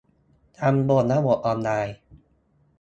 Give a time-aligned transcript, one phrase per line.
[0.59, 1.95] ทำบนระบบออนไลน์